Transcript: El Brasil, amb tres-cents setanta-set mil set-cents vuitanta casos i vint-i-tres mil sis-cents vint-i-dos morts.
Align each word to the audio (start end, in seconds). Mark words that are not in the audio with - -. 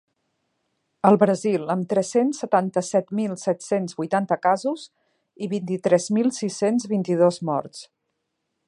El 1.09 1.17
Brasil, 1.23 1.67
amb 1.73 1.85
tres-cents 1.91 2.39
setanta-set 2.45 3.13
mil 3.19 3.37
set-cents 3.43 3.99
vuitanta 4.01 4.39
casos 4.49 4.89
i 5.49 5.53
vint-i-tres 5.55 6.11
mil 6.19 6.35
sis-cents 6.41 6.91
vint-i-dos 6.97 7.43
morts. 7.53 7.87